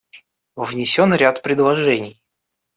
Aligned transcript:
Внесен 0.55 1.13
ряд 1.13 1.43
предложений. 1.43 2.19